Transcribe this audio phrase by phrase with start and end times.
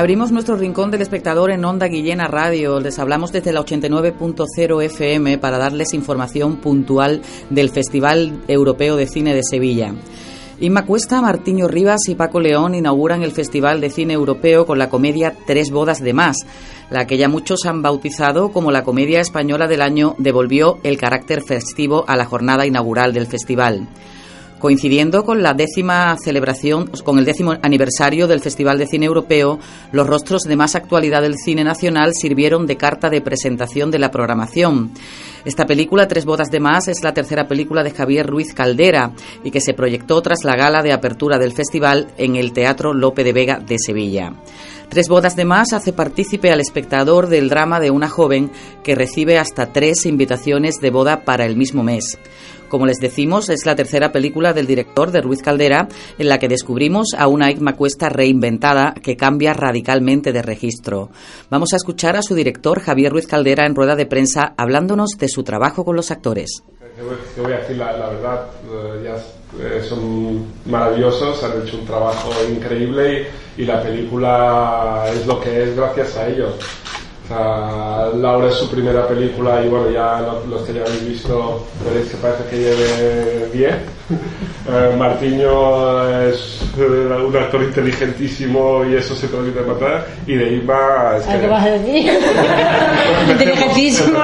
[0.00, 2.80] Abrimos nuestro rincón del espectador en Onda Guillena Radio.
[2.80, 9.34] Les hablamos desde la 89.0 FM para darles información puntual del Festival Europeo de Cine
[9.34, 9.92] de Sevilla.
[10.58, 14.88] Inma Cuesta, Martiño Rivas y Paco León inauguran el Festival de Cine Europeo con la
[14.88, 16.38] comedia Tres bodas de más,
[16.88, 21.42] la que ya muchos han bautizado como la comedia española del año devolvió el carácter
[21.42, 23.86] festivo a la jornada inaugural del festival
[24.60, 29.58] coincidiendo con la décima celebración, con el décimo aniversario del Festival de Cine Europeo,
[29.90, 34.12] los rostros de más actualidad del cine nacional sirvieron de carta de presentación de la
[34.12, 34.92] programación.
[35.44, 39.50] Esta película, Tres bodas de más, es la tercera película de Javier Ruiz Caldera y
[39.50, 43.32] que se proyectó tras la gala de apertura del festival en el Teatro Lope de
[43.32, 44.34] Vega de Sevilla.
[44.90, 48.50] Tres bodas de más hace partícipe al espectador del drama de una joven
[48.82, 52.18] que recibe hasta tres invitaciones de boda para el mismo mes.
[52.68, 55.86] Como les decimos, es la tercera película del director de Ruiz Caldera
[56.18, 61.10] en la que descubrimos a una Igma Cuesta reinventada que cambia radicalmente de registro.
[61.50, 65.28] Vamos a escuchar a su director Javier Ruiz Caldera en rueda de prensa hablándonos de
[65.28, 66.64] su trabajo con los actores.
[67.36, 72.30] Te voy a decir la, verdad, eh, ya eh, son maravillosos, han hecho un trabajo
[72.48, 76.54] increíble y la película es lo que es gracias a ellos.
[77.30, 82.16] Laura es su primera película y bueno, ya los, que ya habéis visto veréis que
[82.16, 83.74] parece que lleve 10.
[84.68, 90.06] Eh, Martiño es eh, un actor inteligentísimo y eso se permite matar.
[90.26, 92.12] Y de Irma Es ¿Qué vas a decir?
[93.28, 94.18] inteligentísimo.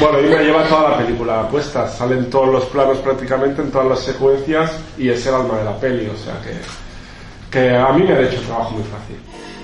[0.00, 4.00] bueno, Irma lleva toda la película puesta, salen todos los planos prácticamente en todas las
[4.00, 6.56] secuencias y es el alma de la peli, o sea que,
[7.50, 9.16] que a mí me ha hecho trabajo muy fácil.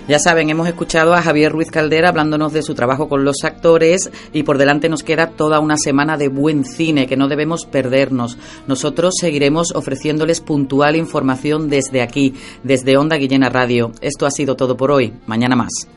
[0.07, 4.11] Ya saben, hemos escuchado a Javier Ruiz Caldera hablándonos de su trabajo con los actores
[4.35, 8.37] y por delante nos queda toda una semana de buen cine que no debemos perdernos.
[8.67, 13.93] Nosotros seguiremos ofreciéndoles puntual información desde aquí, desde Onda Guillena Radio.
[14.03, 15.15] Esto ha sido todo por hoy.
[15.25, 15.89] Mañana más.